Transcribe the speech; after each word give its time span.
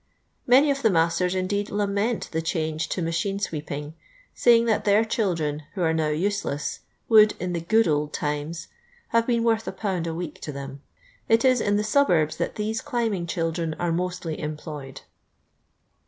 Many 0.47 0.71
of 0.71 0.81
the 0.81 0.89
masters, 0.89 1.35
indeed, 1.35 1.69
lament 1.69 2.29
the 2.31 2.41
change 2.41 2.89
to 2.89 3.03
machine 3.03 3.37
sweeping, 3.37 3.93
saying 4.33 4.65
that 4.65 4.83
their 4.83 5.05
children, 5.05 5.61
who 5.75 5.83
are 5.83 5.93
now 5.93 6.07
useless, 6.07 6.79
would, 7.07 7.35
in" 7.39 7.53
the 7.53 7.61
good 7.61 7.87
old 7.87 8.11
tiuies," 8.11 8.65
have 9.09 9.27
been 9.27 9.43
worth 9.43 9.67
a 9.67 9.71
pound 9.71 10.07
a 10.07 10.15
week 10.15 10.41
to 10.41 10.51
them. 10.51 10.81
It 11.29 11.45
is 11.45 11.61
in 11.61 11.75
the 11.77 11.83
suburbs 11.83 12.37
that 12.37 12.55
these 12.55 12.81
climbing 12.81 13.27
children 13.27 13.75
are 13.75 13.91
mostly 13.91 14.39
employed. 14.39 15.01